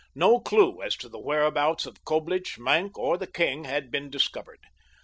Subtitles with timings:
[0.15, 4.61] No clue as to the whereabouts of Coblich, Maenck or the king had been discovered.